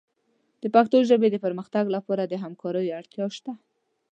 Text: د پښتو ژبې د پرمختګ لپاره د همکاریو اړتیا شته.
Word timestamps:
د 0.61 0.63
پښتو 0.75 0.97
ژبې 1.09 1.27
د 1.31 1.37
پرمختګ 1.45 1.85
لپاره 1.95 2.23
د 2.25 2.33
همکاریو 2.43 2.95
اړتیا 2.99 3.25
شته. 3.37 3.51